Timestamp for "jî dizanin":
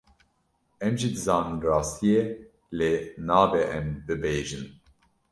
0.99-1.59